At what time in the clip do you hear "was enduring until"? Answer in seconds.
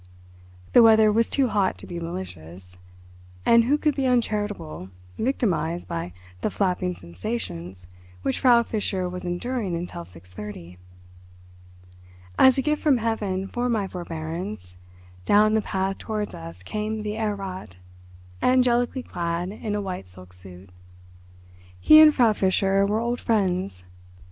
9.07-10.03